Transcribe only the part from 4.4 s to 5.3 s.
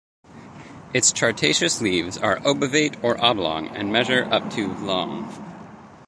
to long.